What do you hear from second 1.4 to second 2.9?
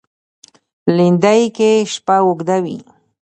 کې شپه اوږده وي.